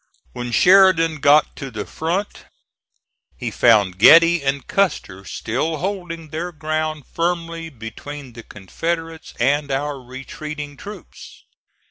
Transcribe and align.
When 0.33 0.51
Sheridan 0.51 1.17
got 1.17 1.55
to 1.57 1.69
the 1.69 1.85
front 1.85 2.45
he 3.37 3.51
found 3.51 3.99
Getty 3.99 4.41
and 4.41 4.65
Custer 4.65 5.23
still 5.25 5.77
holding 5.77 6.29
their 6.29 6.51
ground 6.51 7.03
firmly 7.05 7.69
between 7.69 8.33
the 8.33 8.41
Confederates 8.41 9.35
and 9.39 9.69
our 9.69 10.01
retreating 10.01 10.75
troops. 10.75 11.43